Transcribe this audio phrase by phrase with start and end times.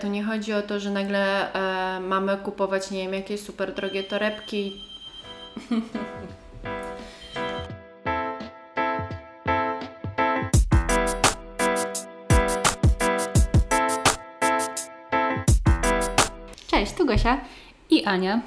[0.00, 4.02] To nie chodzi o to, że nagle e, mamy kupować, nie wiem, jakieś super drogie
[4.02, 4.72] torebki.
[16.70, 17.40] Cześć, tu Gosia.
[17.90, 18.40] i Ania.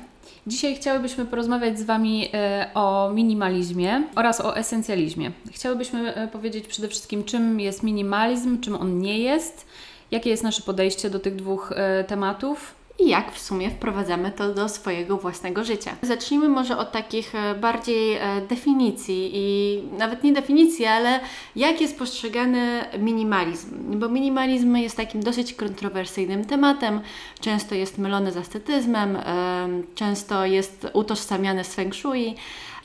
[0.48, 5.32] Dzisiaj chciałybyśmy porozmawiać z Wami e, o minimalizmie oraz o esencjalizmie.
[5.52, 9.68] Chciałybyśmy e, powiedzieć przede wszystkim, czym jest minimalizm, czym on nie jest,
[10.14, 12.76] jakie jest nasze podejście do tych dwóch e, tematów.
[13.00, 15.96] I jak w sumie wprowadzamy to do swojego własnego życia?
[16.02, 21.20] Zacznijmy może od takich e, bardziej e, definicji i nawet nie definicji, ale
[21.56, 24.00] jak jest postrzegany minimalizm?
[24.00, 27.02] Bo minimalizm jest takim dosyć kontrowersyjnym tematem,
[27.40, 32.36] często jest mylony z ascetyzmem, em, często jest utożsamiany z feng shui.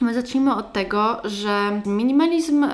[0.00, 2.66] My zacznijmy od tego, że minimalizm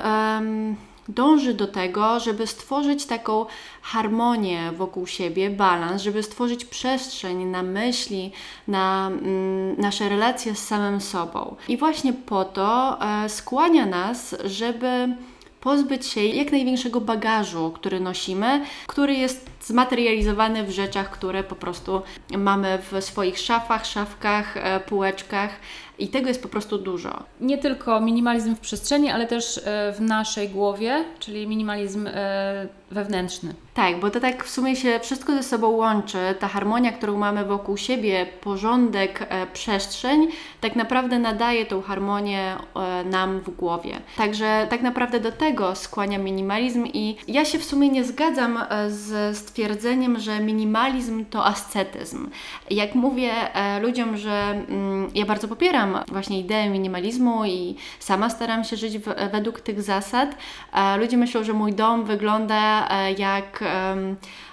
[1.09, 3.47] dąży do tego, żeby stworzyć taką
[3.83, 8.33] harmonię wokół siebie, balans, żeby stworzyć przestrzeń na myśli,
[8.69, 11.57] na mm, nasze relacje z samym sobą.
[11.69, 15.17] I właśnie po to e, skłania nas, żeby
[15.61, 22.03] pozbyć się jak największego bagażu, który nosimy, który jest zmaterializowany w rzeczach, które po prostu
[22.39, 25.51] mamy w swoich szafach, szafkach, e, półeczkach
[25.99, 27.23] i tego jest po prostu dużo.
[27.41, 33.55] Nie tylko minimalizm w przestrzeni, ale też e, w naszej głowie, czyli minimalizm e, wewnętrzny.
[33.75, 36.19] Tak, bo to tak w sumie się wszystko ze sobą łączy.
[36.39, 40.29] Ta harmonia, którą mamy wokół siebie, porządek, przestrzeń,
[40.61, 42.57] tak naprawdę nadaje tą harmonię
[43.05, 44.01] nam w głowie.
[44.17, 48.91] Także tak naprawdę do tego skłania minimalizm i ja się w sumie nie zgadzam e,
[48.91, 52.31] z stwierdzeniem, że minimalizm to ascetyzm.
[52.71, 58.65] Jak mówię e, ludziom, że mm, ja bardzo popieram właśnie ideę minimalizmu i sama staram
[58.65, 58.99] się żyć
[59.33, 60.37] według tych zasad,
[60.73, 63.65] e, ludzie myślą, że mój dom wygląda e, jak,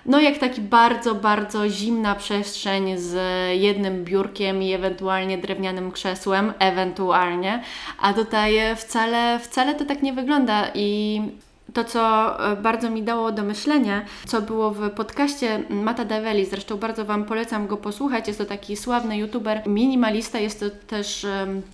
[0.05, 3.15] no jak taki bardzo, bardzo zimna przestrzeń z
[3.61, 7.63] jednym biurkiem i ewentualnie drewnianym krzesłem, ewentualnie,
[7.99, 11.21] a tutaj wcale, wcale to tak nie wygląda i
[11.73, 16.77] to, co e, bardzo mi dało do myślenia, co było w podcaście Mata Daveli, zresztą
[16.77, 18.27] bardzo Wam polecam go posłuchać.
[18.27, 21.25] Jest to taki sławny youtuber, minimalista, jest to też,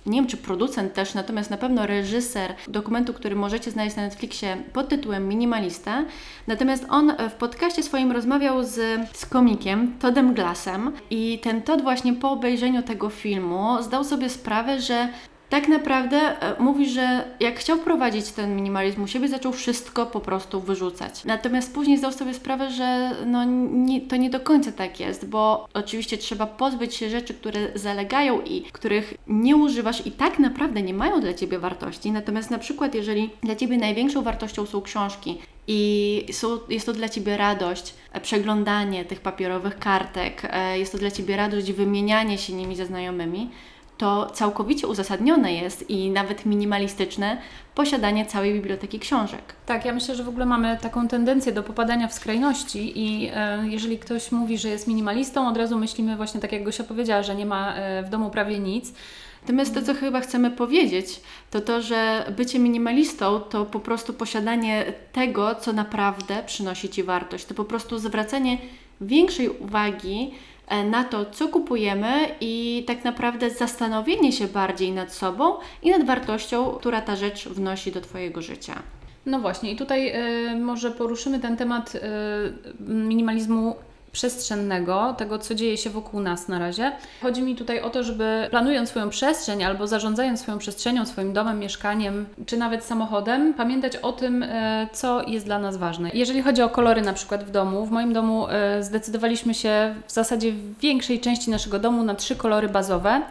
[0.06, 4.56] nie wiem czy producent też, natomiast na pewno reżyser dokumentu, który możecie znaleźć na Netflixie
[4.72, 6.04] pod tytułem Minimalista.
[6.46, 12.12] Natomiast on w podcaście swoim rozmawiał z, z komikiem Toddem Glassem i ten Todd właśnie
[12.14, 15.08] po obejrzeniu tego filmu zdał sobie sprawę, że
[15.48, 20.20] tak naprawdę e, mówi, że jak chciał wprowadzić ten minimalizm u siebie, zaczął wszystko po
[20.20, 21.24] prostu wyrzucać.
[21.24, 25.68] Natomiast później zdał sobie sprawę, że no, nie, to nie do końca tak jest, bo
[25.74, 30.94] oczywiście trzeba pozbyć się rzeczy, które zalegają i których nie używasz i tak naprawdę nie
[30.94, 32.10] mają dla Ciebie wartości.
[32.10, 35.38] Natomiast na przykład, jeżeli dla Ciebie największą wartością są książki,
[35.70, 40.98] i są, jest to dla Ciebie radość, e, przeglądanie tych papierowych kartek, e, jest to
[40.98, 43.50] dla Ciebie radość, wymienianie się nimi ze znajomymi,
[43.98, 47.38] to całkowicie uzasadnione jest i nawet minimalistyczne
[47.74, 49.42] posiadanie całej biblioteki książek.
[49.66, 53.68] Tak, ja myślę, że w ogóle mamy taką tendencję do popadania w skrajności i e,
[53.68, 57.34] jeżeli ktoś mówi, że jest minimalistą, od razu myślimy właśnie tak jak Gosia powiedziała, że
[57.34, 58.92] nie ma e, w domu prawie nic.
[59.42, 61.20] Natomiast to, co chyba chcemy powiedzieć,
[61.50, 67.44] to to, że bycie minimalistą to po prostu posiadanie tego, co naprawdę przynosi Ci wartość.
[67.44, 68.58] To po prostu zwracanie
[69.00, 70.30] większej uwagi
[70.90, 76.70] na to, co kupujemy i tak naprawdę zastanowienie się bardziej nad sobą i nad wartością,
[76.70, 78.82] która ta rzecz wnosi do Twojego życia.
[79.26, 82.00] No właśnie, i tutaj e, może poruszymy ten temat e,
[82.80, 83.76] minimalizmu
[84.12, 86.92] przestrzennego, tego co dzieje się wokół nas na razie.
[87.22, 91.58] Chodzi mi tutaj o to, żeby planując swoją przestrzeń albo zarządzając swoją przestrzenią, swoim domem,
[91.58, 96.10] mieszkaniem czy nawet samochodem, pamiętać o tym, e, co jest dla nas ważne.
[96.14, 100.12] Jeżeli chodzi o kolory na przykład w domu, w moim domu e, zdecydowaliśmy się w
[100.12, 103.22] zasadzie w większej części naszego domu na trzy kolory bazowe.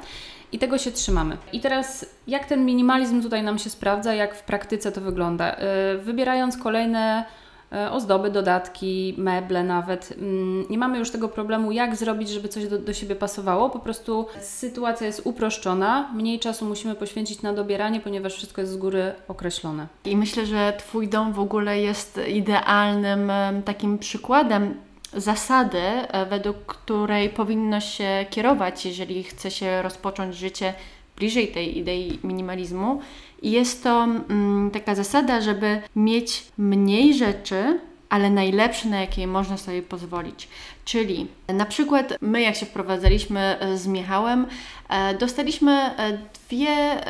[0.52, 1.38] I tego się trzymamy.
[1.54, 5.50] I teraz, jak ten minimalizm tutaj nam się sprawdza, jak w praktyce to wygląda?
[5.50, 7.47] Yy, Wybierając kolejne e,
[7.92, 12.80] ozdoby, dodatki, meble nawet, mm, nie mamy już tego problemu, jak zrobić, żeby coś do,
[12.80, 13.70] do siebie pasowało.
[13.70, 18.78] Po prostu sytuacja jest uproszczona, mniej czasu musimy poświęcić na dobieranie, ponieważ wszystko jest z
[18.78, 19.88] góry określone.
[20.06, 24.74] I myślę, że Twój dom w ogóle jest idealnym em, takim przykładem
[25.14, 30.74] zasady, e, według której powinno się kierować, jeżeli chce się rozpocząć życie
[31.16, 33.02] bliżej tej idei minimalizmu.
[33.42, 37.80] I jest to mm, taka zasada, żeby mieć mniej rzeczy,
[38.10, 40.48] ale najlepsze, na jakie można sobie pozwolić.
[40.86, 44.46] Czyli na przykład my, jak się wprowadzaliśmy e, z Michałem,
[44.90, 46.18] e, dostaliśmy e,
[46.48, 47.04] dwie,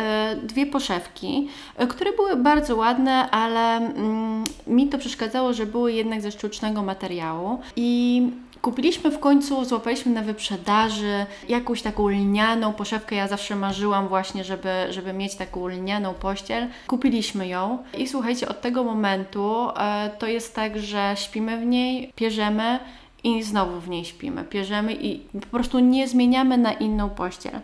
[0.44, 1.48] dwie poszewki,
[1.90, 7.60] które były bardzo ładne, ale mm, mi to przeszkadzało, że były jednak ze sztucznego materiału
[7.76, 8.22] i
[8.68, 13.16] Kupiliśmy w końcu, złapaliśmy na wyprzedaży jakąś taką lnianą poszewkę.
[13.16, 16.68] Ja zawsze marzyłam właśnie, żeby, żeby mieć taką lnianą pościel.
[16.88, 22.14] Kupiliśmy ją i słuchajcie, od tego momentu e, to jest tak, że śpimy w niej,
[22.16, 22.80] pierzemy
[23.24, 24.44] i znowu w niej śpimy.
[24.44, 27.60] Pierzemy i po prostu nie zmieniamy na inną pościel.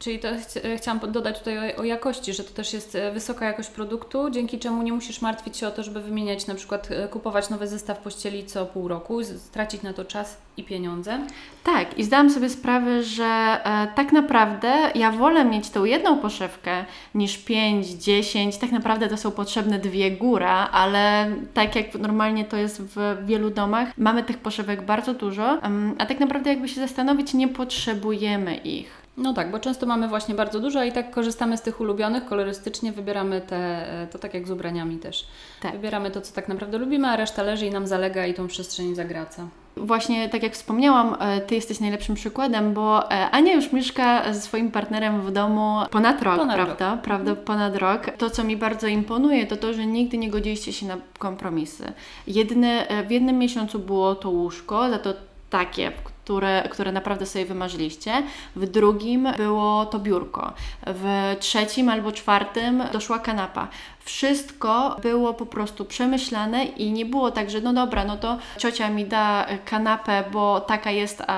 [0.00, 3.46] Czyli to chci- chciałam dodać tutaj o, o jakości, że to też jest e, wysoka
[3.46, 7.08] jakość produktu, dzięki czemu nie musisz martwić się o to, żeby wymieniać, na przykład e,
[7.08, 11.18] kupować nowy zestaw pościeli co pół roku, stracić na to czas i pieniądze.
[11.64, 16.84] Tak, i zdałam sobie sprawę, że e, tak naprawdę ja wolę mieć tą jedną poszewkę
[17.14, 18.58] niż 5, 10.
[18.58, 23.50] Tak naprawdę to są potrzebne dwie góra, ale tak jak normalnie to jest w wielu
[23.50, 25.58] domach, mamy tych poszewek bardzo dużo,
[25.98, 28.99] a tak naprawdę jakby się zastanowić, nie potrzebujemy ich.
[29.20, 32.92] No tak, bo często mamy właśnie bardzo dużo, i tak korzystamy z tych ulubionych, kolorystycznie
[32.92, 33.56] wybieramy te,
[34.02, 35.26] e, to tak jak z ubraniami też.
[35.62, 35.72] Tak.
[35.72, 38.94] Wybieramy to, co tak naprawdę lubimy, a reszta leży i nam zalega i tą przestrzeń
[38.94, 39.48] zagraca.
[39.76, 44.40] Właśnie tak jak wspomniałam, e, Ty jesteś najlepszym przykładem, bo e, Ania już mieszka ze
[44.40, 46.98] swoim partnerem w domu ponad rok, Ponad prawda?
[47.02, 48.06] Prawda, ponad rok.
[48.18, 51.92] To, co mi bardzo imponuje, to to, że nigdy nie godziliście się na kompromisy.
[52.26, 55.14] Jedyne, e, w jednym miesiącu było to łóżko, za to
[55.50, 55.92] takie,
[56.30, 58.22] które, które naprawdę sobie wymarzyliście.
[58.56, 60.52] W drugim było to biurko.
[60.86, 63.68] W trzecim albo czwartym doszła kanapa.
[64.00, 68.90] Wszystko było po prostu przemyślane i nie było tak, że no dobra, no to ciocia
[68.90, 71.36] mi da kanapę, bo taka jest, a,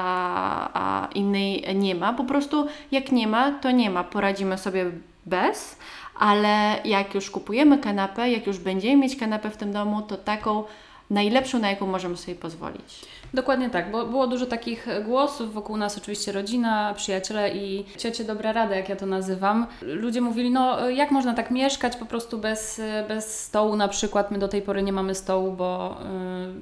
[0.74, 2.12] a innej nie ma.
[2.12, 4.04] Po prostu jak nie ma, to nie ma.
[4.04, 4.90] Poradzimy sobie
[5.26, 5.78] bez,
[6.18, 10.64] ale jak już kupujemy kanapę, jak już będziemy mieć kanapę w tym domu, to taką
[11.10, 13.00] najlepszą, na jaką możemy sobie pozwolić.
[13.34, 18.52] Dokładnie tak, bo było dużo takich głosów wokół nas, oczywiście rodzina, przyjaciele i ciocie dobra
[18.52, 19.66] rada, jak ja to nazywam.
[19.82, 24.38] Ludzie mówili, no jak można tak mieszkać po prostu bez, bez stołu na przykład, my
[24.38, 26.04] do tej pory nie mamy stołu, bo y,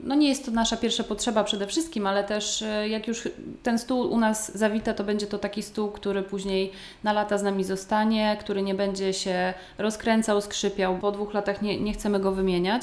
[0.05, 3.29] no nie jest to nasza pierwsza potrzeba przede wszystkim, ale też y, jak już
[3.63, 6.73] ten stół u nas zawita, to będzie to taki stół, który później
[7.05, 11.81] na lata z nami zostanie, który nie będzie się rozkręcał, skrzypiał, po dwóch latach nie,
[11.81, 12.83] nie chcemy go wymieniać.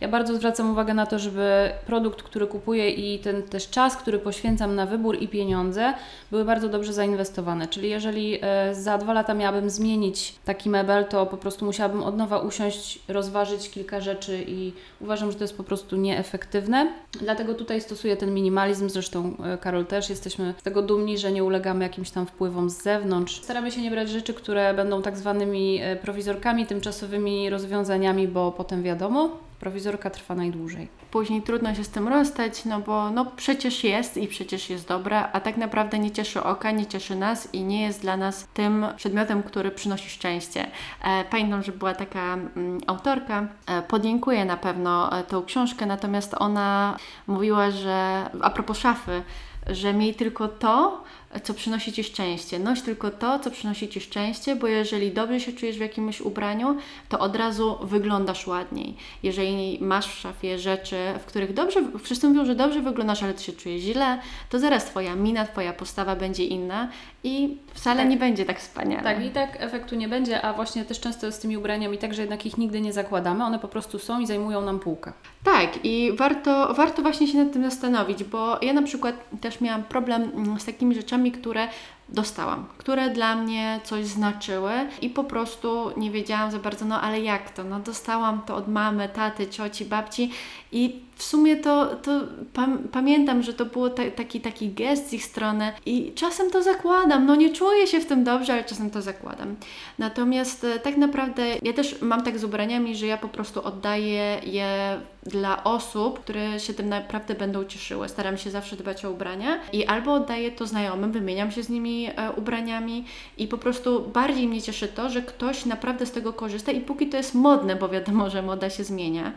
[0.00, 4.18] Ja bardzo zwracam uwagę na to, żeby produkt, który kupuję i ten też czas, który
[4.18, 5.94] poświęcam na wybór i pieniądze,
[6.30, 7.66] były bardzo dobrze zainwestowane.
[7.68, 12.16] Czyli jeżeli e, za dwa lata miałabym zmienić taki mebel, to po prostu musiałabym od
[12.16, 16.92] nowa usiąść, rozważyć kilka rzeczy i uważam, że to jest po prostu nieefektywne.
[17.20, 21.44] Dlatego tutaj stosuję ten minimalizm, zresztą e, Karol też, jesteśmy z tego dumni, że nie
[21.44, 23.42] ulegamy jakimś tam wpływom z zewnątrz.
[23.42, 28.82] Staramy się nie brać rzeczy, które będą tak zwanymi e, prowizorkami, tymczasowymi rozwiązaniami, bo potem
[28.82, 30.88] wiadomo, prowizorka trwa najdłużej.
[31.10, 35.28] Później trudno się z tym rozstać, no bo no przecież jest i przecież jest dobra,
[35.32, 38.86] a tak naprawdę nie cieszy oka, nie cieszy nas i nie jest dla nas tym
[38.96, 40.66] przedmiotem, który przynosi szczęście.
[41.04, 46.34] E, pamiętam, że była taka mm, autorka, e, podziękuję na pewno e, tą książkę, natomiast
[46.38, 49.22] ona mówiła, że a propos szafy,
[49.66, 51.04] że miej tylko to,
[51.42, 52.58] co przynosi Ci szczęście.
[52.58, 56.76] Noś tylko to, co przynosi Ci szczęście, bo jeżeli dobrze się czujesz w jakimś ubraniu,
[57.08, 58.96] to od razu wyglądasz ładniej.
[59.22, 63.42] Jeżeli masz w szafie rzeczy, w których dobrze, wszyscy mówią, że dobrze wyglądasz, ale Ty
[63.42, 66.88] się czujesz źle, to zaraz Twoja mina, Twoja postawa będzie inna
[67.26, 68.10] i wcale Tak.
[68.10, 69.02] nie będzie tak wspaniale.
[69.02, 72.22] Tak, i tak efektu nie będzie, a właśnie też często z tymi ubraniami tak, że
[72.22, 75.12] jednak ich nigdy nie zakładamy, one po prostu są i zajmują nam półkę.
[75.44, 79.82] Tak, i warto, warto właśnie się nad tym zastanowić, bo ja na przykład też miałam
[79.82, 81.68] problem mm, z takimi rzeczami, które
[82.08, 87.20] dostałam, które dla mnie coś znaczyły i po prostu nie wiedziałam za bardzo, no ale
[87.20, 87.64] jak to?
[87.64, 90.30] No dostałam to od mamy, taty, cioci, babci
[90.76, 92.20] i w sumie to, to
[92.52, 96.62] pam, pamiętam, że to było ta, taki, taki gest z ich strony i czasem to
[96.62, 99.56] zakładam, no nie czuję się w tym dobrze, ale czasem to zakładam.
[99.98, 104.40] Natomiast e, tak naprawdę ja też mam tak z ubraniami, że ja po prostu oddaję
[104.44, 108.08] je dla osób, które się tym naprawdę będą cieszyły.
[108.08, 112.06] Staram się zawsze dbać o ubrania i albo oddaję to znajomym, wymieniam się z nimi
[112.06, 113.04] e, ubraniami
[113.38, 117.06] i po prostu bardziej mnie cieszy to, że ktoś naprawdę z tego korzysta i póki
[117.06, 119.32] to jest modne, bo wiadomo, że moda się zmienia,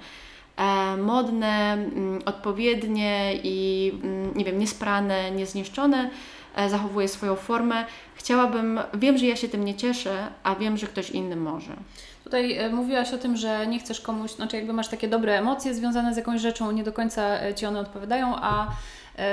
[0.97, 6.09] modne, mm, odpowiednie i mm, nie wiem, niesprane, niezniszczone,
[6.55, 7.85] e, zachowuje swoją formę.
[8.15, 11.75] Chciałabym, wiem, że ja się tym nie cieszę, a wiem, że ktoś inny może.
[12.23, 15.73] Tutaj e, mówiłaś o tym, że nie chcesz komuś, znaczy jakby masz takie dobre emocje
[15.73, 18.69] związane z jakąś rzeczą, nie do końca e, Ci one odpowiadają, a e,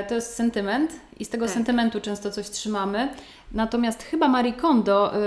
[0.09, 1.55] to jest sentyment i z tego Tak.
[1.55, 3.09] sentymentu często coś trzymamy.
[3.53, 5.19] Natomiast chyba Marie Kondo y,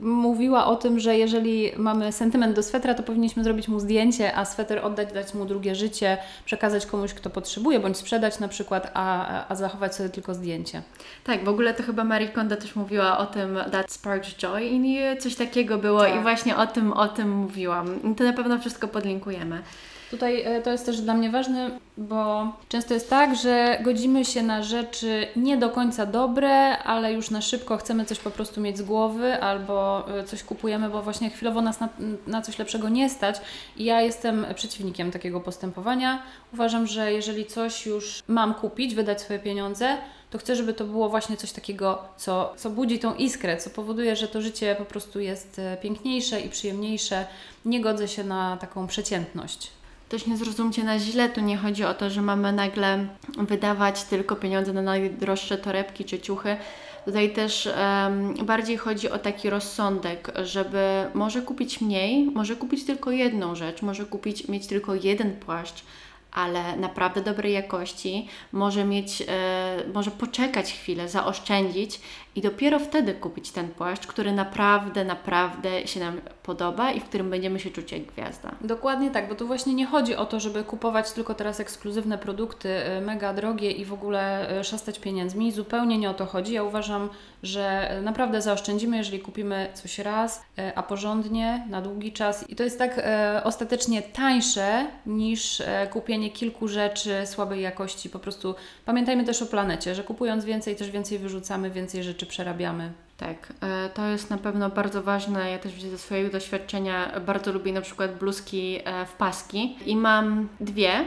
[0.00, 4.44] mówiła o tym, że jeżeli mamy sentyment do swetra, to powinniśmy zrobić mu zdjęcie, a
[4.44, 9.44] sweter oddać, dać mu drugie życie, przekazać komuś, kto potrzebuje, bądź sprzedać na przykład, a,
[9.48, 10.82] a zachować sobie tylko zdjęcie.
[11.24, 14.86] Tak, w ogóle to chyba Marie Kondo też mówiła o tym that sparks joy in
[14.86, 16.16] you, coś takiego było Tak.
[16.16, 18.14] i właśnie o tym, o tym mówiłam.
[18.16, 19.62] To na pewno wszystko podlinkujemy.
[20.10, 24.42] Tutaj e, to jest też dla mnie ważne, bo często jest tak, że godzimy się
[24.42, 28.78] na rzeczy nie do końca dobre, ale już na szybko chcemy coś po prostu mieć
[28.78, 31.88] z głowy albo e, coś kupujemy, bo właśnie chwilowo nas na,
[32.26, 33.36] na coś lepszego nie stać.
[33.76, 36.22] I ja jestem przeciwnikiem takiego postępowania.
[36.52, 39.96] Uważam, że jeżeli coś już mam kupić, wydać swoje pieniądze,
[40.30, 44.16] to chcę, żeby to było właśnie coś takiego, co, co budzi tą iskrę, co powoduje,
[44.16, 47.26] że to życie po prostu jest e, piękniejsze i przyjemniejsze.
[47.64, 49.77] Nie godzę się na taką przeciętność.
[50.08, 53.06] Też nie zrozumcie na źle, tu nie chodzi o to, że mamy nagle
[53.38, 56.56] wydawać tylko pieniądze na najdroższe torebki czy ciuchy.
[57.04, 63.10] Tutaj też em, bardziej chodzi o taki rozsądek, żeby może kupić mniej, może kupić tylko
[63.10, 65.84] jedną rzecz, może kupić, mieć tylko jeden płaszcz,
[66.32, 72.00] ale naprawdę dobrej jakości, może mieć, e, może poczekać chwilę, zaoszczędzić
[72.38, 77.30] i dopiero wtedy kupić ten płaszcz, który naprawdę, naprawdę się nam podoba i w którym
[77.30, 78.54] będziemy się czuć jak gwiazda.
[78.60, 82.68] Dokładnie tak, bo tu właśnie nie chodzi o to, żeby kupować tylko teraz ekskluzywne produkty,
[82.98, 85.52] y, mega drogie i w ogóle y, szastać pieniędzmi.
[85.52, 86.52] Zupełnie nie o to chodzi.
[86.52, 87.08] Ja uważam,
[87.42, 90.42] że naprawdę zaoszczędzimy, jeżeli kupimy coś raz, y,
[90.74, 92.50] a porządnie, na długi czas.
[92.50, 98.10] I to jest tak e, ostatecznie tańsze niż kupienie kilku rzeczy słabej jakości.
[98.10, 98.54] Po prostu
[98.84, 102.92] pamiętajmy też o planecie, że kupując więcej, też więcej wyrzucamy, więcej rzeczy przerabiamy.
[103.18, 105.50] Tak, e, to jest na pewno bardzo ważne.
[105.50, 109.96] Ja też widzę ze swojego doświadczenia, bardzo lubię na przykład bluzki e, w paski i
[109.96, 111.04] mam dwie.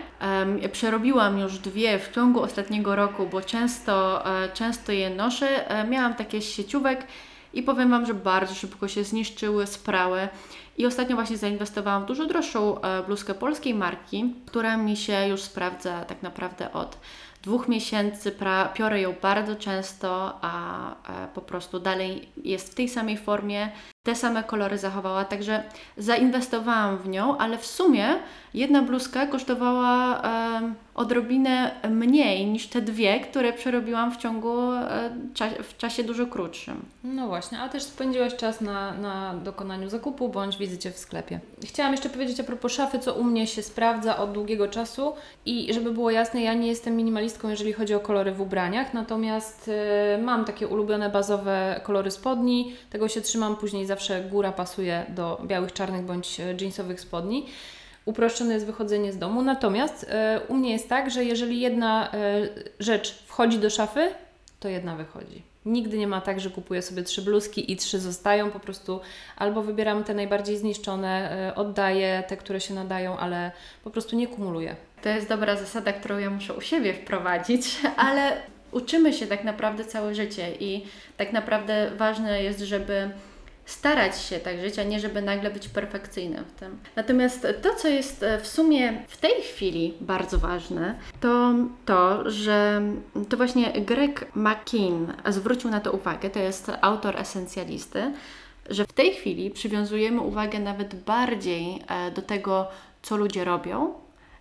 [0.71, 5.47] Przerobiłam już dwie w ciągu ostatniego roku, bo często, e, często je noszę.
[5.89, 7.07] Miałam takie sieciówek
[7.53, 10.27] i powiem Wam, że bardzo szybko się zniszczyły, sprały.
[10.77, 16.05] I ostatnio właśnie zainwestowałam w dużo droższą bluzkę polskiej marki, która mi się już sprawdza
[16.05, 16.97] tak naprawdę od
[17.43, 18.31] dwóch miesięcy.
[18.31, 23.71] Pra, piorę ją bardzo często, a e, po prostu dalej jest w tej samej formie,
[24.03, 25.63] te same kolory zachowała, także
[25.97, 28.07] zainwestowałam w nią, ale w sumie
[28.53, 35.09] jedna bluzka kosztowała em, odrobinę mniej niż te dwie, które przerobiłam w ciągu e,
[35.63, 36.85] w czasie dużo krótszym.
[37.03, 41.39] No właśnie, a też spędziłaś czas na, na dokonaniu zakupu bądź wizycie w sklepie.
[41.65, 45.13] Chciałam jeszcze powiedzieć a propos szafy, co u mnie się sprawdza od długiego czasu
[45.45, 49.67] i żeby było jasne, ja nie jestem minimalistką, jeżeli chodzi o kolory w ubraniach, natomiast
[50.17, 55.41] y, mam takie ulubione bazowe kolory spodni, tego się trzymam, później zawsze góra pasuje do
[55.45, 57.45] białych, czarnych bądź e, jeansowych spodni.
[58.05, 60.07] Uproszczone jest wychodzenie z domu, natomiast y,
[60.47, 64.11] u mnie jest tak, że jeżeli jedna y, rzecz wchodzi do szafy,
[64.59, 65.43] to jedna wychodzi.
[65.65, 68.99] Nigdy nie ma tak, że kupuję sobie trzy bluzki i trzy zostają, po prostu
[69.37, 73.51] albo wybieram te najbardziej zniszczone, oddaję te, które się nadają, ale
[73.83, 74.75] po prostu nie kumuluję.
[75.03, 78.37] To jest dobra zasada, którą ja muszę u siebie wprowadzić, ale
[78.71, 80.85] uczymy się tak naprawdę całe życie i
[81.17, 83.11] tak naprawdę ważne jest, żeby
[83.65, 86.79] starać się tak żyć, a nie żeby nagle być perfekcyjnym w tym.
[86.95, 91.53] Natomiast to, co jest e, w sumie w tej chwili bardzo ważne, to
[91.85, 92.81] to, że
[93.29, 98.11] to właśnie Greg McKean zwrócił na to uwagę, to jest autor esencjalisty,
[98.69, 102.67] że w tej chwili przywiązujemy uwagę nawet bardziej e, do tego,
[103.01, 103.93] co ludzie robią,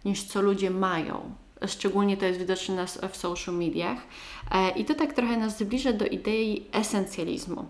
[0.05, 1.35] niż co ludzie mają.
[1.67, 3.99] Szczególnie to jest widoczne w social mediach.
[4.51, 7.69] E, I to tak trochę nas zbliża do idei esencjalizmu.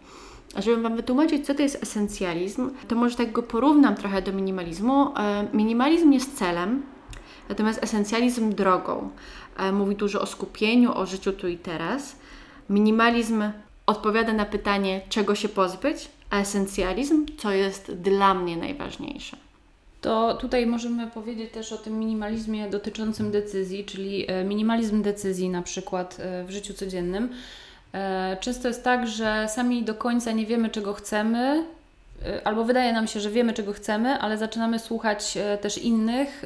[0.57, 5.15] Żeby Wam wytłumaczyć, co to jest esencjalizm, to może tak go porównam trochę do minimalizmu.
[5.17, 6.83] E, Minimalizm jest celem,
[7.49, 9.11] natomiast esencjalizm drogą.
[9.57, 12.17] E, Mówi dużo o skupieniu, o życiu tu i teraz.
[12.71, 13.43] Minimalizm
[13.87, 19.37] odpowiada na pytanie, czego się pozbyć, a esencjalizm, co jest dla mnie najważniejsze.
[20.01, 25.63] To tutaj możemy powiedzieć też o tym minimalizmie dotyczącym decyzji, czyli e, minimalizm decyzji na
[25.63, 26.17] przykład
[26.47, 27.29] w życiu codziennym.
[27.95, 31.65] E, Często jest tak, że sami do końca nie wiemy, czego chcemy,
[32.27, 36.45] e, albo wydaje nam się, że wiemy, czego chcemy, ale zaczynamy słuchać e, też innych,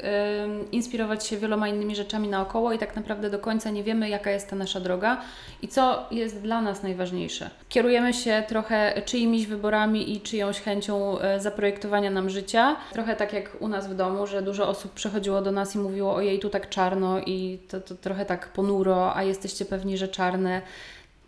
[0.71, 4.49] inspirować się wieloma innymi rzeczami naokoło i tak naprawdę do końca nie wiemy, jaka jest
[4.49, 5.21] ta nasza droga
[5.61, 7.49] i co jest dla nas najważniejsze.
[7.69, 12.75] Kierujemy się trochę czyimiś wyborami i czyjąś chęcią zaprojektowania nam życia.
[12.93, 16.15] Trochę tak jak u nas w domu, że dużo osób przychodziło do nas i mówiło:
[16.15, 20.61] Ojej, tu tak czarno i to, to trochę tak ponuro, a jesteście pewni, że czarne.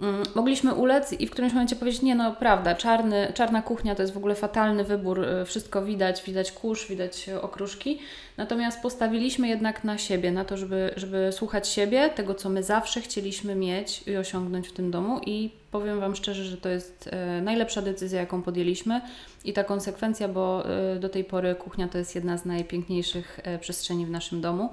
[0.02, 4.02] Mm, Mogliśmy ulec i w którymś momencie powiedzieć, nie no prawda, czarny, czarna kuchnia to
[4.02, 8.00] jest w ogóle fatalny wybór, y, wszystko widać, widać kurz, widać y, okruszki,
[8.38, 13.02] natomiast postawiliśmy jednak na siebie, na to, żeby, żeby słuchać siebie, tego co my zawsze
[13.02, 17.42] chcieliśmy mieć i osiągnąć w tym domu i powiem Wam szczerze, że to jest e,
[17.42, 19.02] najlepsza decyzja, jaką podjęliśmy
[19.46, 23.60] i ta konsekwencja, bo e, do tej pory kuchnia to jest jedna z najpiękniejszych e,
[23.60, 24.70] przestrzeni w naszym domu.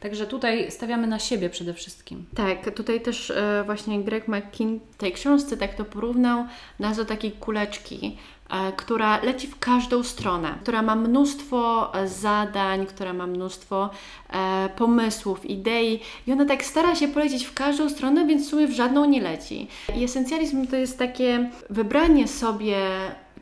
[0.00, 2.24] Także tutaj stawiamy na siebie przede wszystkim.
[2.34, 3.32] Tak, tutaj też
[3.66, 6.44] właśnie Greg McKean w tej książce tak to porównał
[6.78, 8.16] nas do takiej kuleczki,
[8.76, 13.90] która leci w każdą stronę, która ma mnóstwo e, zadań, która ma mnóstwo
[14.30, 18.66] e, pomysłów, idei i ona tak stara się polecieć w każdą stronę, więc w sumie
[18.66, 19.68] w żadną nie leci.
[19.96, 22.78] I esencjalizm to jest takie wybranie sobie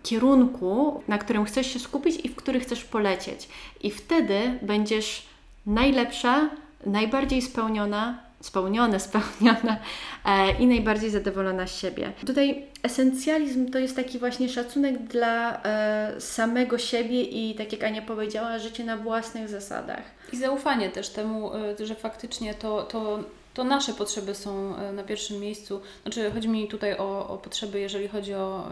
[0.02, 3.48] kierunku, na którym chcesz się skupić i w który chcesz polecieć.
[3.82, 5.26] I wtedy będziesz
[5.66, 6.50] najlepsza,
[6.86, 9.76] najbardziej spełniona, spełnione, spełniona
[10.24, 12.12] e, i najbardziej zadowolona z siebie.
[12.26, 18.02] Tutaj esencjalizm to jest taki właśnie szacunek dla e, samego siebie i tak jak Ania
[18.02, 20.02] powiedziała, życie na własnych zasadach.
[20.32, 23.18] I zaufanie też temu, y, że faktycznie to, to,
[23.54, 25.80] to nasze potrzeby są na pierwszym miejscu.
[26.02, 28.68] Znaczy, chodzi mi tutaj o, o potrzeby, jeżeli chodzi o,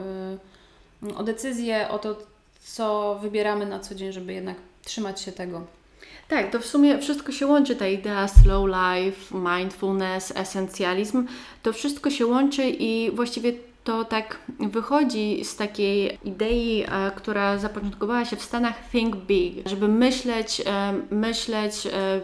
[1.17, 2.17] o decyzje, o to,
[2.65, 5.67] co wybieramy na co dzień, żeby jednak trzymać się tego.
[6.33, 11.27] Tak, to w sumie wszystko się łączy, ta idea slow life, mindfulness, esencjalizm,
[11.63, 13.53] to wszystko się łączy i właściwie
[13.85, 19.89] to tak wychodzi z takiej idei, e, która zapoczątkowała się w Stanach Think Big, żeby
[19.89, 22.21] myśleć, e, myśleć e,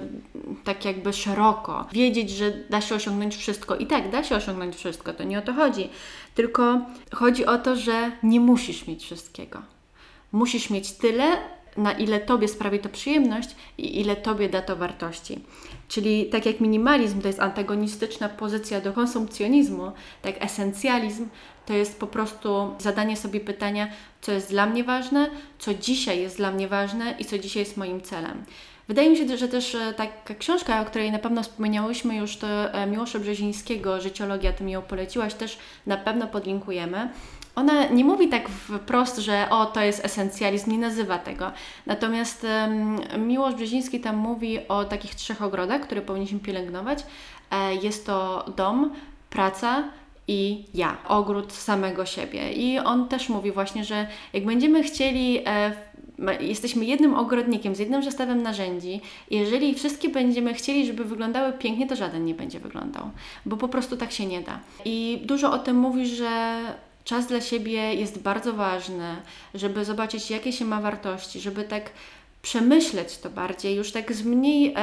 [0.64, 3.76] tak jakby szeroko, wiedzieć, że da się osiągnąć wszystko.
[3.76, 5.88] I tak, da się osiągnąć wszystko, to nie o to chodzi.
[6.34, 6.80] Tylko
[7.12, 9.62] chodzi o to, że nie musisz mieć wszystkiego.
[10.32, 11.36] Musisz mieć tyle,
[11.78, 15.38] na ile Tobie sprawi to przyjemność i ile Tobie da to wartości.
[15.88, 19.92] Czyli tak jak minimalizm to jest antagonistyczna pozycja do konsumpcjonizmu,
[20.22, 21.28] tak esencjalizm
[21.66, 23.88] to jest po prostu zadanie sobie pytania,
[24.20, 27.76] co jest dla mnie ważne, co dzisiaj jest dla mnie ważne i co dzisiaj jest
[27.76, 28.44] moim celem.
[28.88, 32.74] Wydaje mi się, że też e, taka książka, o której na pewno wspomniałyśmy już, to
[32.74, 37.08] e, Miłosza Brzezińskiego, Życiologia, Ty mi ją poleciłaś, też na pewno podlinkujemy.
[37.58, 41.52] Ona nie mówi tak wprost, że o, to jest esencjalizm, nie nazywa tego.
[41.86, 47.06] Natomiast um, Miłosz Brzeziński tam mówi o takich trzech ogrodach, które powinniśmy pielęgnować.
[47.50, 48.90] E, jest to dom,
[49.30, 49.84] praca
[50.28, 52.52] i ja, ogród samego siebie.
[52.52, 55.72] I on też mówi właśnie, że jak będziemy chcieli e,
[56.40, 59.00] jesteśmy jednym ogrodnikiem z jednym zestawem narzędzi.
[59.30, 63.10] Jeżeli wszystkie będziemy chcieli, żeby wyglądały pięknie, to żaden nie będzie wyglądał,
[63.46, 64.60] bo po prostu tak się nie da.
[64.84, 66.58] I dużo o tym mówi, że
[67.08, 69.16] czas dla siebie jest bardzo ważny,
[69.54, 71.90] żeby zobaczyć, jakie się ma wartości, żeby tak
[72.42, 74.74] przemyśleć to bardziej, już tak z mniej,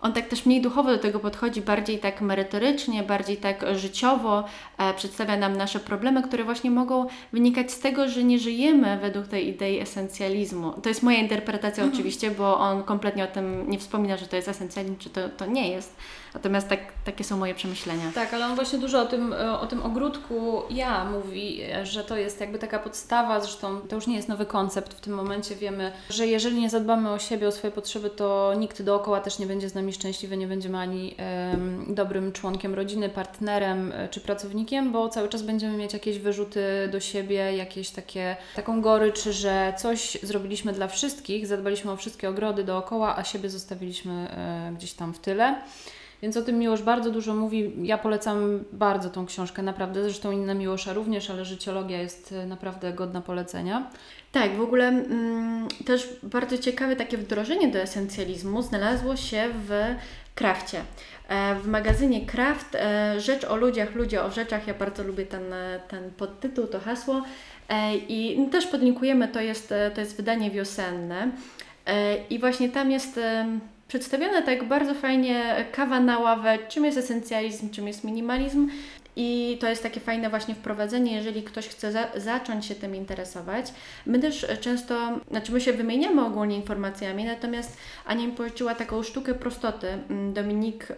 [0.00, 4.44] on tak też mniej duchowo do tego podchodzi, bardziej tak merytorycznie, bardziej tak życiowo
[4.78, 9.26] e, przedstawia nam nasze problemy, które właśnie mogą wynikać z tego, że nie żyjemy według
[9.26, 10.72] tej idei esencjalizmu.
[10.72, 11.94] To jest moja interpretacja mhm.
[11.94, 15.46] oczywiście, bo on kompletnie o tym nie wspomina, że to jest esencjalizm, czy to, to
[15.46, 15.96] nie jest.
[16.34, 18.04] Natomiast tak, takie są moje przemyślenia.
[18.14, 22.16] Tak, ale on właśnie dużo o tym, e, o tym ogródku ja mówi, że to
[22.16, 25.92] jest jakby taka podstawa, zresztą to już nie jest nowy koncept, w tym momencie wiemy,
[26.10, 29.68] że jeżeli nie zadbamy o siebie, o swoje potrzeby, to nikt dookoła też nie będzie
[29.68, 31.16] z nami szczęśliwy, nie będziemy ani
[31.88, 37.00] dobrym członkiem rodziny, partnerem e, czy pracownikiem, bo cały czas będziemy mieć jakieś wyrzuty do
[37.00, 43.16] siebie, jakieś takie, taką gorycz, że coś zrobiliśmy dla wszystkich, zadbaliśmy o wszystkie ogrody dookoła,
[43.16, 45.62] a siebie zostawiliśmy e, gdzieś tam w tyle.
[46.22, 47.72] Więc o tym Miłosz bardzo dużo mówi.
[47.82, 50.02] Ja polecam bardzo tą książkę, naprawdę.
[50.02, 53.90] Zresztą inna Miłosza również, ale życiologia jest e, naprawdę godna polecenia.
[54.32, 59.94] Tak, w ogóle mm, też bardzo ciekawe takie wdrożenie do esencjalizmu znalazło się w
[60.34, 60.80] Krafcie.
[61.28, 64.66] E, w magazynie Kraft e, Rzecz o ludziach, ludzie o rzeczach.
[64.66, 65.44] Ja bardzo lubię ten,
[65.88, 67.22] ten podtytuł, to hasło.
[68.08, 71.30] I też podlinkujemy, to jest, to jest wydanie wiosenne.
[72.30, 73.20] I właśnie tam jest
[73.88, 78.68] przedstawione tak bardzo fajnie kawa na ławę, czym jest esencjalizm, czym jest minimalizm.
[79.16, 83.66] I to jest takie fajne właśnie wprowadzenie, jeżeli ktoś chce za zacząć się tym interesować.
[84.06, 84.94] My też często,
[85.30, 87.76] znaczy my się wymieniamy ogólnie informacjami, natomiast
[88.06, 89.88] Ania mi poleciła taką sztukę prostoty.
[89.88, 90.96] Mm, Dominique y,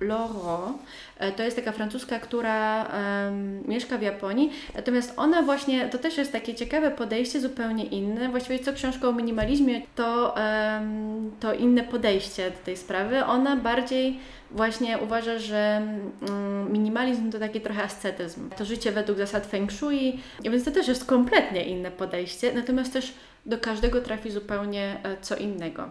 [0.00, 0.78] Loro,
[1.18, 6.18] e, to jest taka francuska, która um, mieszka w Japonii, natomiast ona właśnie, to też
[6.18, 8.28] jest takie ciekawe podejście, zupełnie inne.
[8.28, 13.24] Właściwie co książka o minimalizmie, to, um, to inne podejście do tej sprawy.
[13.24, 14.18] Ona bardziej
[14.50, 15.82] właśnie uważa, że
[16.28, 18.50] mm, minimalizm to taki trochę ascetyzm.
[18.50, 23.14] To życie według zasad feng shui, więc to też jest kompletnie inne podejście, natomiast też
[23.46, 25.90] do każdego trafi zupełnie e, co innego.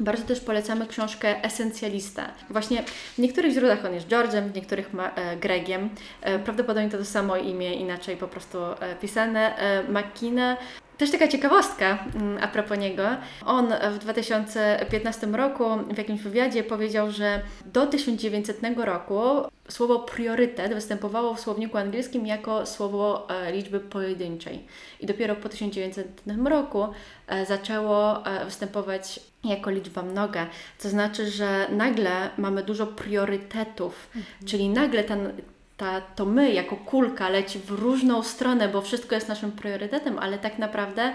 [0.00, 2.30] Bardzo też polecamy książkę Esencjalista.
[2.50, 2.82] Właśnie
[3.14, 5.90] w niektórych źródłach on jest George'em, w niektórych ma, e, Gregiem.
[6.20, 9.56] E, prawdopodobnie to to samo imię, inaczej po prostu e, pisane.
[9.58, 10.56] E, McKina
[11.00, 13.02] Też taka ciekawostka mm, a propos niego.
[13.46, 19.20] On w 2015 roku w jakimś wywiadzie powiedział, że do 1900 roku
[19.68, 24.66] słowo priorytet występowało w słowniku angielskim jako słowo e, liczby pojedynczej.
[25.00, 26.88] I dopiero po 1900 roku
[27.26, 30.46] e, zaczęło e, występować jako liczba mnoga.
[30.82, 34.10] To znaczy, że nagle mamy dużo priorytetów,
[34.46, 35.32] czyli nagle ten,
[35.80, 40.38] ta, to my jako kulka leci w różną stronę, bo wszystko jest naszym priorytetem, ale
[40.38, 41.12] tak naprawdę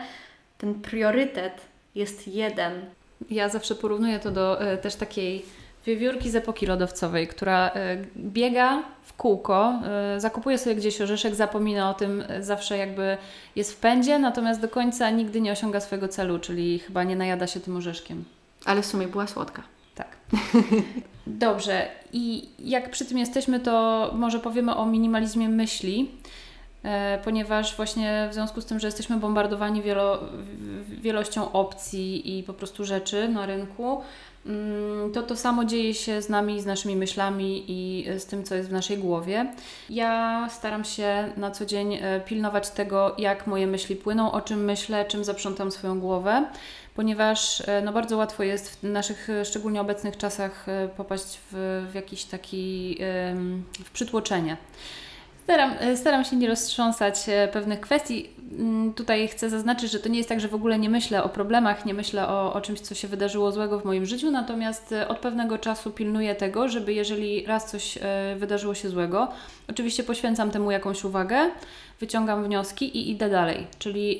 [0.57, 1.61] ten priorytet
[1.95, 2.73] jest jeden.
[3.29, 5.45] Ja zawsze porównuję to do e, też takiej
[5.85, 9.81] wiewiórki z epoki lodowcowej, która e, biega w kółko,
[10.15, 13.17] e, zakupuje sobie gdzieś orzeszek, zapomina o tym, e, zawsze jakby
[13.55, 17.47] jest w pędzie, natomiast do końca nigdy nie osiąga swojego celu, czyli chyba nie najada
[17.47, 18.23] się tym orzeszkiem.
[18.65, 19.63] Ale w sumie była słodka.
[19.95, 20.07] Tak.
[21.27, 21.87] Dobrze.
[22.13, 26.11] I jak przy tym jesteśmy, to może powiemy o minimalizmie myśli,
[26.83, 30.19] e, ponieważ właśnie w związku z tym, że jesteśmy bombardowani wielo,
[30.87, 34.01] wielością opcji i po prostu rzeczy na rynku,
[34.45, 38.55] mm, to to samo dzieje się z nami, z naszymi myślami i z tym, co
[38.55, 39.53] jest w naszej głowie.
[39.89, 44.65] Ja staram się na co dzień e, pilnować tego, jak moje myśli płyną, o czym
[44.65, 46.45] myślę, czym zaprzątam swoją głowę
[46.95, 51.85] ponieważ e, no, bardzo łatwo jest w naszych e, szczególnie obecnych czasach e, popaść w,
[51.91, 52.97] w jakiś taki
[53.83, 54.57] w przytłoczenie.
[55.43, 57.15] Staram, staram się nie roztrząsać
[57.51, 58.29] pewnych kwestii.
[58.59, 61.29] Mm, Tutaj chcę zaznaczyć, że to nie jest tak, że w ogóle nie myślę o
[61.29, 65.19] problemach, nie myślę o, o czymś, co się wydarzyło złego w moim życiu, natomiast od
[65.19, 67.97] pewnego czasu pilnuję tego, żeby jeżeli raz coś
[68.37, 69.27] wydarzyło się złego,
[69.69, 71.49] oczywiście poświęcam temu jakąś uwagę,
[71.99, 73.67] wyciągam wnioski i idę dalej.
[73.79, 74.19] Czyli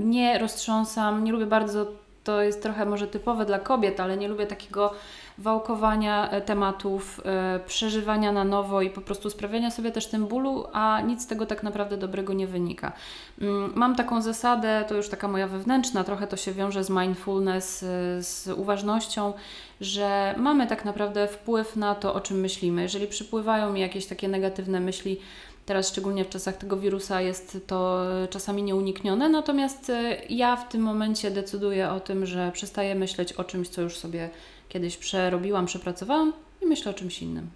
[0.00, 1.86] nie roztrząsam, nie lubię bardzo,
[2.24, 4.92] to jest trochę może typowe dla kobiet, ale nie lubię takiego
[5.38, 10.64] wałkowania e, tematów, e, przeżywania na nowo i po prostu sprawiania sobie też tym bólu,
[10.72, 12.92] a nic z tego tak naprawdę dobrego nie wynika.
[13.40, 17.82] Mm, Mam taką zasadę, to już taka moja wewnętrzna, trochę to się wiąże z mindfulness,
[17.82, 17.86] e,
[18.22, 19.32] z uważnością,
[19.80, 22.82] że mamy tak naprawdę wpływ na to, o czym myślimy.
[22.82, 25.20] Jeżeli przypływają mi jakieś takie negatywne myśli,
[25.66, 30.82] Teraz, szczególnie w czasach tego wirusa, jest to czasami nieuniknione, natomiast e, ja w tym
[30.82, 34.30] momencie decyduję o tym, że przestaję myśleć o czymś, co już sobie
[34.68, 37.50] kiedyś przerobiłam, przepracowałam i myślę o czymś innym.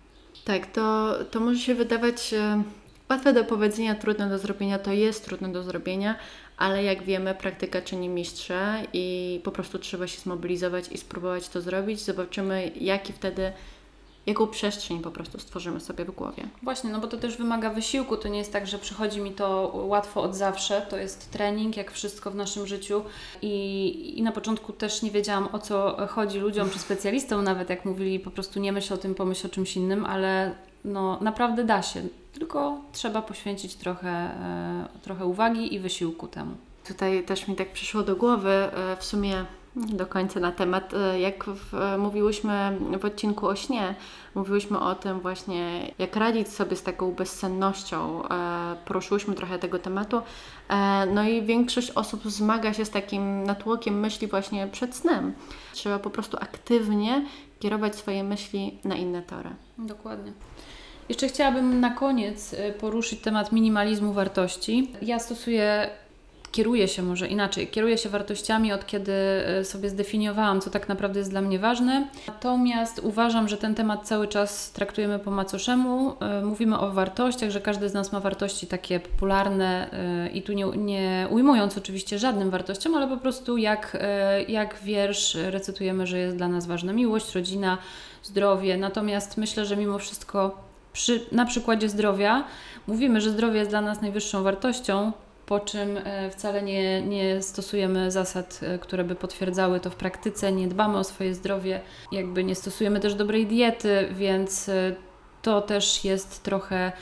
[0.44, 2.62] Tak, to, to może się wydawać e,
[3.10, 4.78] łatwe do powiedzenia, trudne do zrobienia.
[4.78, 6.16] To jest trudne do zrobienia,
[6.56, 11.60] ale jak wiemy, praktyka czyni mistrza i po prostu trzeba się zmobilizować i spróbować to
[11.60, 12.00] zrobić.
[12.00, 13.52] Zobaczymy, jaki wtedy,
[14.26, 16.42] jaką przestrzeń po prostu stworzymy sobie w głowie.
[16.62, 18.16] Właśnie, no bo to też wymaga wysiłku.
[18.16, 20.86] To nie jest tak, że przychodzi mi to łatwo od zawsze.
[20.90, 23.02] To jest trening, jak wszystko w naszym życiu.
[23.42, 27.84] I, I na początku też nie wiedziałam, o co chodzi ludziom czy specjalistom, nawet jak
[27.84, 31.82] mówili, po prostu nie myśl o tym, pomyśl o czymś innym, ale no naprawdę da
[31.82, 32.02] się.
[32.32, 36.56] Tylko trzeba poświęcić trochę, e, trochę uwagi i wysiłku temu.
[36.88, 39.44] Tutaj też mi tak przyszło do głowy e, w sumie
[39.76, 43.94] do końca na temat, e, jak w, e, mówiłyśmy w odcinku o śnie,
[44.34, 48.28] mówiłyśmy o tym właśnie, jak radzić sobie z taką bezsennością.
[48.28, 50.22] E, Poruszyłyśmy trochę tego tematu.
[51.14, 55.32] No i większość osób zmaga się z takim natłokiem myśli właśnie przed snem.
[55.72, 57.24] Trzeba po prostu aktywnie
[57.58, 59.50] kierować swoje myśli na inne tory.
[59.78, 60.32] Dokładnie.
[61.08, 64.92] Jeszcze chciałabym na koniec poruszyć temat minimalizmu wartości.
[65.02, 65.90] Ja stosuję,
[66.52, 69.12] kieruję się może inaczej, kieruję się wartościami od kiedy
[69.60, 72.08] y, sobie zdefiniowałam, co tak naprawdę jest dla mnie ważne.
[72.28, 76.16] Natomiast uważam, że ten temat cały czas traktujemy po macoszemu.
[76.40, 79.90] Y, Mówimy o wartościach, że każdy z nas ma wartości takie popularne
[80.26, 83.96] y, i tu nie, nie ujmując oczywiście żadnym wartościom, ale po prostu jak,
[84.48, 87.78] jak wiersz recytujemy, że jest dla nas ważna miłość, rodzina,
[88.22, 88.76] zdrowie.
[88.76, 92.44] Natomiast myślę, że mimo wszystko przy, na przykładzie zdrowia
[92.86, 95.12] mówimy, że zdrowie jest dla nas najwyższą wartością,
[95.46, 100.52] po czym e, wcale nie, nie stosujemy zasad, e, które by potwierdzały to w praktyce,
[100.52, 101.80] nie dbamy o swoje zdrowie,
[102.12, 104.94] jakby nie stosujemy też dobrej diety, więc e,
[105.42, 106.92] to też jest trochę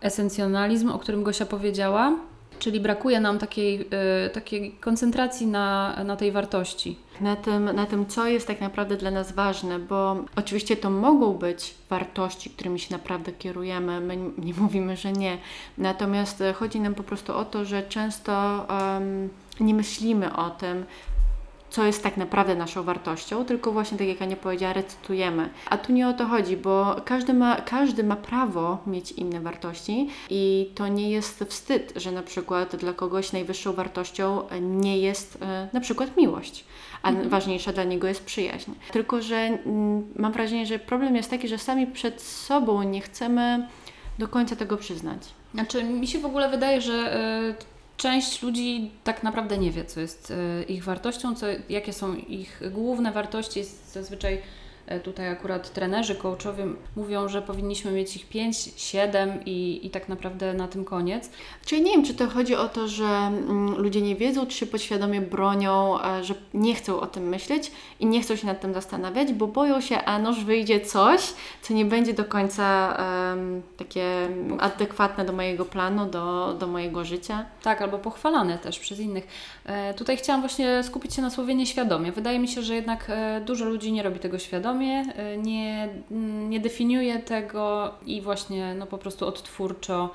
[0.00, 2.16] esencjonalizm, o którym Gosia powiedziała,
[2.58, 3.88] czyli brakuje nam takiej,
[4.26, 6.96] e, takiej koncentracji na, na tej wartości.
[7.20, 11.32] na tym, na tym, co jest tak naprawdę dla nas ważne, bo oczywiście to mogą
[11.32, 15.38] być wartości, którymi się naprawdę kierujemy, my nie mówimy, że nie.
[15.78, 18.66] Natomiast chodzi nam po prostu o to, że często
[18.96, 19.28] em,
[19.60, 20.84] nie myślimy o tym,
[21.78, 25.48] co jest tak naprawdę naszą wartością, tylko właśnie tak jak Ania powiedziała, recytujemy.
[25.66, 30.08] A tu nie o to chodzi, bo każdy ma, każdy ma prawo mieć inne wartości
[30.30, 35.68] i to nie jest wstyd, że na przykład dla kogoś najwyższą wartością nie jest e,
[35.72, 36.64] na przykład miłość,
[37.02, 38.70] a ważniejsza dla niego jest przyjaźń.
[38.92, 43.68] Tylko, że mm, mam wrażenie, że problem jest taki, że sami przed sobą nie chcemy
[44.18, 45.22] do końca tego przyznać.
[45.54, 47.14] Znaczy, mi się w ogóle wydaje, że
[47.98, 52.60] część ludzi tak naprawdę nie wie, co jest e, ich wartością, co, jakie są ich
[52.70, 53.64] główne wartości.
[53.92, 54.42] Zazwyczaj
[55.04, 60.54] tutaj akurat trenerzy, coachowie mówią, że powinniśmy mieć ich 5, 7 i, i tak naprawdę
[60.54, 61.30] na tym koniec.
[61.66, 64.66] Czyli nie wiem, czy to chodzi o to, że mm, ludzie nie wiedzą, czy się
[64.66, 68.74] podświadomie bronią, e, że nie chcą o tym myśleć i nie chcą się nad tym
[68.74, 71.20] zastanawiać, bo boją się, a noż wyjdzie coś,
[71.62, 72.96] co nie będzie do końca
[73.32, 77.44] em, takie adekwatne do mojego planu, do, do mojego życia.
[77.62, 79.26] Tak, albo pochwalane też przez innych.
[79.64, 82.12] E, tutaj chciałam właśnie skupić się na słowie nieświadomie.
[82.12, 86.50] Wydaje mi się, że jednak e, dużo ludzi nie robi tego świadomie, e, nie, mm,
[86.50, 90.10] nie definiuje tego i właśnie no, po prostu odtwórczo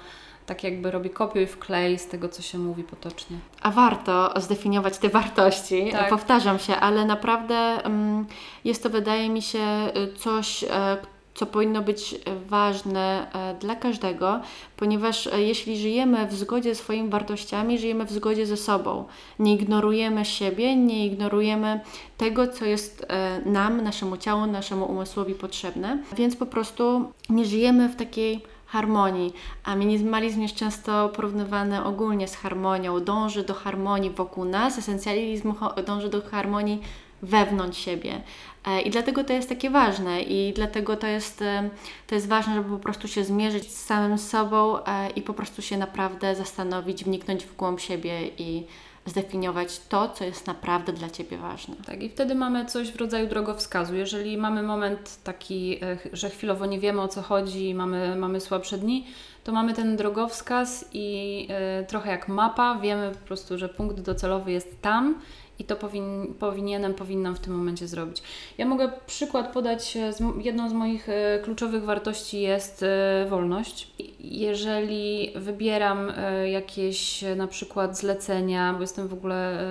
[0.46, 3.38] tak jakby robi kopiuj wklej z tego, co się mówi potocznie.
[3.62, 5.90] A warto zdefiniować te wartości.
[5.92, 6.10] Tak.
[6.10, 8.26] Powtarzam się, ale naprawdę mm,
[8.66, 10.98] jest to, wydaje mi się, y, coś, e,
[11.34, 12.16] co powinno być
[12.48, 14.42] ważne e, dla każdego,
[14.78, 19.06] ponieważ e, jeśli żyjemy w zgodzie ze swoimi wartościami, żyjemy w zgodzie ze sobą.
[19.40, 21.80] Nie ignorujemy siebie, nie ignorujemy
[22.18, 27.90] tego, co jest e, nam, naszemu ciału, naszemu umysłowi potrzebne, więc po prostu nie żyjemy
[27.90, 34.46] w takiej harmonii, a minimalizm jest często porównywany ogólnie z harmonią, dąży do harmonii wokół
[34.46, 35.54] nas, esencjalizm
[35.86, 36.82] dąży do harmonii
[37.24, 38.22] wewnątrz siebie.
[38.68, 41.70] E, I dlatego to jest takie ważne i dlatego to jest, e,
[42.08, 45.62] to jest ważne, żeby po prostu się zmierzyć z samym sobą e, i po prostu
[45.62, 48.64] się naprawdę zastanowić, wniknąć w głąb siebie i
[49.06, 51.76] zdefiniować to, co jest naprawdę dla Ciebie ważne.
[51.86, 53.96] Tak, i wtedy mamy coś w rodzaju drogowskazu.
[53.96, 55.80] Jeżeli mamy moment taki,
[56.14, 59.08] że chwilowo nie wiemy o co chodzi, mamy, mamy słabsze dni,
[59.44, 61.48] to mamy ten drogowskaz i
[61.88, 65.16] trochę jak mapa, wiemy po prostu, że punkt docelowy jest tam
[65.60, 68.24] i to powin, powinienem, powinnam w tym momencie zrobić.
[68.58, 73.92] Ja mogę przykład podać, e, z, jedną z moich e, kluczowych wartości jest e, wolność.
[74.20, 76.12] Jeżeli wybieram
[76.46, 79.66] jakieś na przykład zlecenia, bo jestem w ogóle,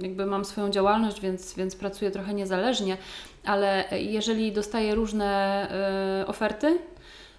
[0.00, 2.96] jakby mam swoją działalność, więc, więc pracuję trochę niezależnie,
[3.44, 5.68] ale jeżeli dostaję różne
[6.26, 6.78] oferty,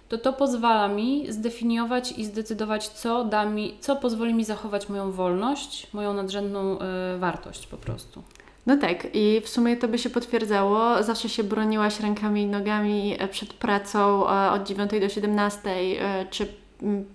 [0.08, 5.12] to to pozwala mi zdefiniować i zdecydować, co da mi, co pozwoli mi zachować moją
[5.12, 8.22] wolność, moją nadrzędną e, wartość po prostu.
[8.66, 11.02] No tak, i w sumie to by się potwierdzało.
[11.02, 16.26] Zawsze się broniłaś rękami i nogami e, przed pracą e, od 9 do 17, e,
[16.30, 16.48] czy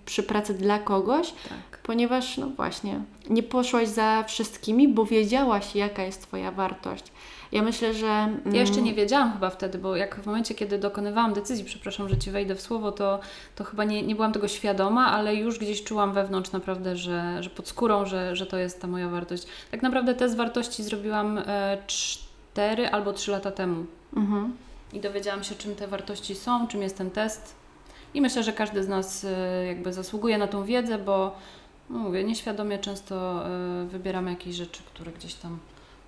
[0.04, 1.78] przy pracy dla kogoś, Tak.
[1.82, 7.04] ponieważ, no właśnie, nie poszłaś za wszystkimi, bo wiedziałaś, jaka jest Twoja wartość.
[7.54, 8.06] Ja myślę, że.
[8.06, 12.08] mm, Ja jeszcze nie wiedziałam chyba wtedy, bo jak w momencie, kiedy dokonywałam decyzji, przepraszam,
[12.08, 13.20] że Ci wejdę w słowo, to,
[13.56, 17.50] to chyba nie, nie byłam tego świadoma, ale już gdzieś czułam wewnątrz naprawdę, że, że
[17.50, 19.46] pod skórą, że, że to jest ta moja wartość.
[19.70, 23.86] Tak naprawdę test wartości zrobiłam e, cztery albo trzy lata temu.
[24.16, 24.56] Mhm.
[24.92, 27.54] i dowiedziałam się, czym te wartości są, czym jest ten test.
[28.14, 31.36] I myślę, że każdy z nas e, jakby zasługuje na tą wiedzę, bo
[31.90, 35.58] no mówię, nieświadomie często e, wybieramy jakieś rzeczy, które gdzieś tam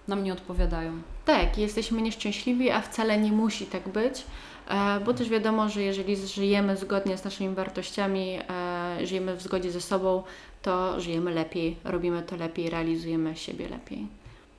[0.09, 0.93] nam nie odpowiadają.
[1.25, 4.25] Tak, jesteśmy nieszczęśliwi, a wcale nie musi tak być,
[4.69, 9.71] e, bo też wiadomo, że jeżeli żyjemy zgodnie z naszymi wartościami, e, żyjemy w zgodzie
[9.71, 10.23] ze sobą,
[10.63, 14.07] to żyjemy lepiej, robimy to lepiej, realizujemy siebie lepiej.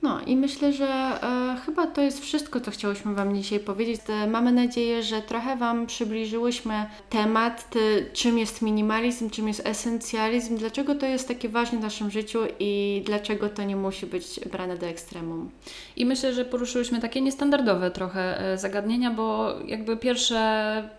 [0.02, 4.00] No i myślę, że e, chyba to jest wszystko, co chciałyśmy Wam dzisiaj powiedzieć.
[4.08, 7.74] E, mamy nadzieję, że trochę Wam przybliżyłyśmy temat,
[8.12, 13.02] czym jest minimalizm, czym jest esencjalizm, dlaczego to jest takie ważne w naszym życiu i
[13.06, 15.50] dlaczego to nie musi być brane do ekstremum.
[15.96, 20.97] I myślę, że poruszyłyśmy takie niestandardowe trochę e, zagadnienia, bo jakby pierwsze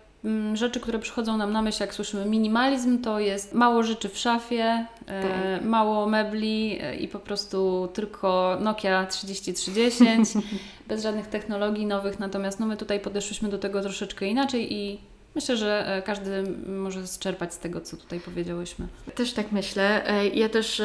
[0.54, 4.86] rzeczy, które przychodzą nam na myśl, jak słyszymy minimalizm, to jest mało rzeczy w szafie,
[5.06, 5.64] e, Tak.
[5.64, 10.28] mało mebli e, i po prostu tylko Nokia 3310,
[10.88, 12.18] bez żadnych technologii nowych.
[12.18, 17.06] Natomiast no, my tutaj podeszłyśmy do tego troszeczkę inaczej i myślę, że e, każdy może
[17.06, 18.86] zczerpać z tego, co tutaj powiedziałyśmy.
[19.14, 20.06] Też tak myślę.
[20.10, 20.82] E, Ja też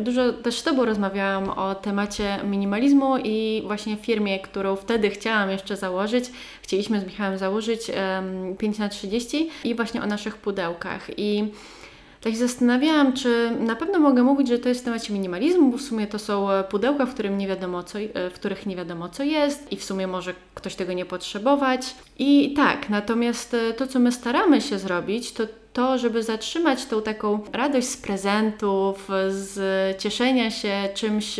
[0.00, 5.76] dużo też z Tobą rozmawiałam o temacie minimalizmu i właśnie firmie, którą wtedy chciałam jeszcze
[5.76, 6.24] założyć.
[6.62, 11.10] Chcieliśmy z Michałem założyć em, 5 na 30 i właśnie o naszych pudełkach.
[11.16, 11.52] I
[12.20, 15.78] tak się zastanawiałam, czy na pewno mogę mówić, że to jest w temacie minimalizmu, bo
[15.78, 18.76] w sumie to są e, pudełka, w, którym nie wiadomo co, e, w których nie
[18.76, 21.94] wiadomo co jest i w sumie może ktoś tego nie potrzebować.
[22.18, 27.02] I tak, natomiast e, to, co my staramy się zrobić, to to, żeby zatrzymać tą
[27.02, 29.58] taką radość z prezentów, z
[30.02, 31.36] cieszenia się czymś,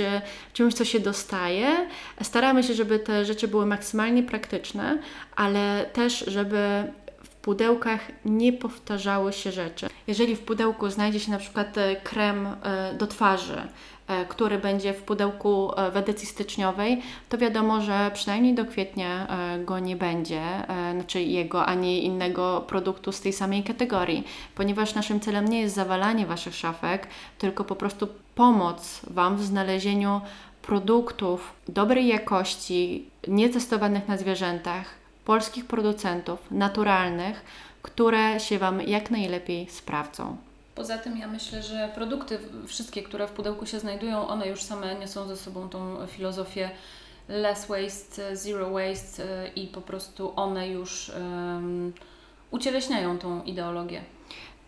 [0.53, 1.67] czymś, co się dostaje.
[2.23, 4.99] Staramy się, żeby te rzeczy były maksymalnie praktyczne,
[5.37, 6.93] ale też, żeby
[7.43, 9.89] pudełkach nie powtarzały się rzeczy.
[10.07, 13.63] Jeżeli w pudełku znajdzie się na przykład e, krem e, do twarzy,
[14.09, 19.27] e, który będzie w pudełku w edycji styczniowej, to wiadomo, że przynajmniej do kwietnia
[19.65, 20.43] go nie będzie,
[20.95, 24.25] znaczy jego ani innego produktu z tej samej kategorii,
[24.55, 27.07] ponieważ naszym celem nie jest zawalanie Waszych szafek,
[27.39, 30.21] tylko po prostu pomoc Wam w znalezieniu
[30.63, 37.45] produktów dobrej jakości, nietestowanych na zwierzętach, polskich producentów, naturalnych,
[37.83, 40.37] które się Wam jak najlepiej sprawdzą.
[40.75, 44.95] Poza tym ja myślę, że produkty wszystkie, które w pudełku się znajdują, one już same
[44.95, 46.71] niosą ze sobą tą filozofię
[47.29, 51.93] less waste, zero waste e, i po prostu one już um,
[52.51, 54.01] ucieleśniają tą ideologię.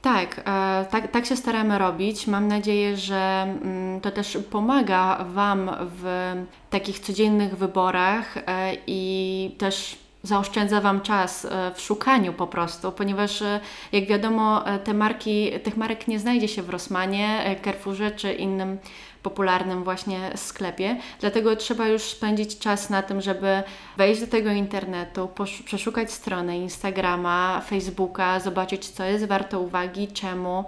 [0.03, 2.27] Tak, e, tak, tak się staramy robić.
[2.27, 6.33] Mam nadzieję, że mm, to też pomaga Wam w
[6.71, 13.43] takich codziennych wyborach e, i też zaoszczędza Wam czas e, w szukaniu po prostu, ponieważ
[13.43, 13.61] e,
[13.93, 18.33] jak wiadomo, e, te marki, tych marek nie znajdzie się w Rossmanie, e, Carrefourze czy
[18.33, 18.79] innym
[19.23, 20.97] popularnym właśnie sklepie.
[21.21, 23.63] Dlatego trzeba już spędzić czas na tym, żeby
[23.97, 25.29] wejść do tego internetu,
[25.65, 30.65] przeszukać stronę Instagrama, Facebooka, zobaczyć, co jest warte uwagi, czemu.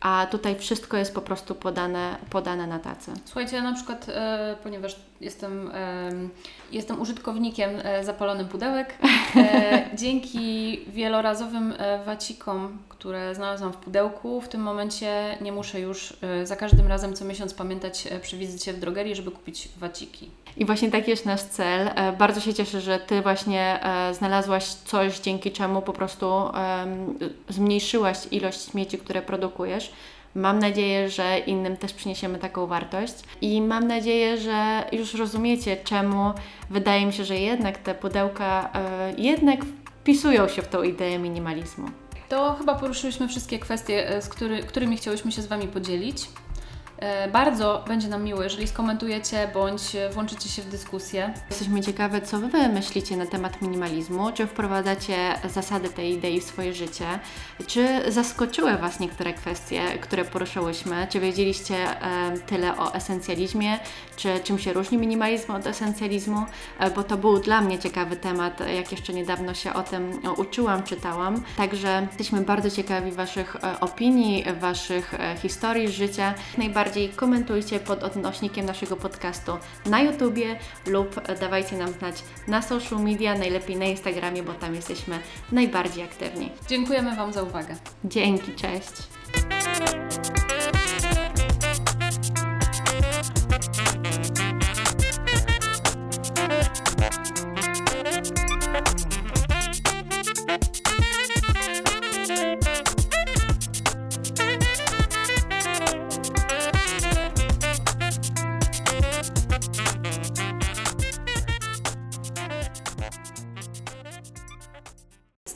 [0.00, 3.12] A tutaj wszystko jest po prostu podane, podane na tacy.
[3.24, 6.30] Słuchajcie, ja na przykład, e, ponieważ jestem, em,
[6.72, 8.94] jestem użytkownikiem e, zapalonym pudełek,
[9.36, 16.14] e, dzięki wielorazowym e, wacikom, które znalazłam w pudełku, w tym momencie nie muszę już
[16.22, 20.30] e, za każdym razem co miesiąc pamiętać e, przy wizycie w drogerii, żeby kupić waciki.
[20.56, 21.90] I właśnie taki jest nasz cel.
[21.94, 26.50] E, Bardzo się cieszę, że Ty właśnie e, znalazłaś coś, dzięki czemu po prostu
[27.48, 29.89] zmniejszyłaś ilość śmieci, które produkujesz.
[30.34, 36.32] Mam nadzieję, że innym też przyniesiemy taką wartość i mam nadzieję, że już rozumiecie, czemu
[36.70, 41.88] wydaje mi się, że jednak te pudełka e, jednak wpisują się w tą ideę minimalizmu.
[42.28, 46.28] To chyba poruszyliśmy wszystkie kwestie, e, z który, którymi chciałyśmy się z Wami podzielić.
[47.00, 49.82] E, Bardzo będzie nam miło, jeżeli skomentujecie bądź
[50.12, 51.34] włączycie się w dyskusję.
[51.50, 55.16] Jesteśmy ciekawe, co Wy myślicie na temat minimalizmu, czy wprowadzacie
[55.48, 57.06] zasady tej idei w swoje życie,
[57.66, 63.78] czy zaskoczyły Was niektóre kwestie, które poruszyłyśmy, czy wiedzieliście e, tyle o esencjalizmie,
[64.16, 66.44] czy czym się różni minimalizm od esencjalizmu,
[66.78, 70.82] e, bo to był dla mnie ciekawy temat, jak jeszcze niedawno się o tym uczyłam,
[70.82, 71.42] czytałam.
[71.56, 76.34] Także jesteśmy bardzo ciekawi Waszych opinii, Waszych historii z życia.
[76.58, 79.52] Jak Najbardziej komentujcie pod odnośnikiem naszego podcastu
[79.86, 85.18] na YouTubie lub dawajcie nam znać na social media, najlepiej na Instagramie, bo tam jesteśmy
[85.52, 86.50] najbardziej aktywni.
[86.68, 87.76] Dziękujemy Wam za uwagę.
[88.04, 88.92] Dzięki, cześć!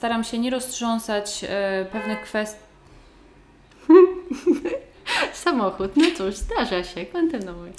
[0.05, 2.61] Staram się nie roztrząsać e, pewnych kwestii.
[5.33, 7.71] Samochód, no cóż, zdarza się, kontynuuj.